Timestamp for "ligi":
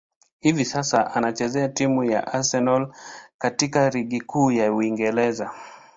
3.89-4.21